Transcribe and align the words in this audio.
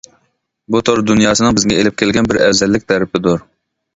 بۇ 0.75 0.79
تور 0.87 1.01
دۇنياسىنىڭ 1.09 1.59
بىزگە 1.59 1.77
ئېلىپ 1.81 1.99
كەلگەن 2.03 2.31
بىر 2.31 2.39
ئەۋزەللىك 2.45 2.91
تەرىپىدۇر. 2.93 3.45